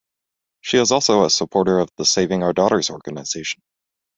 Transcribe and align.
She 0.61 0.77
is 0.79 0.91
also 0.91 1.25
a 1.25 1.29
supporter 1.29 1.77
of 1.77 1.89
the 1.95 2.05
Saving 2.05 2.41
our 2.41 2.53
Daughters 2.53 2.89
organization. 2.89 3.61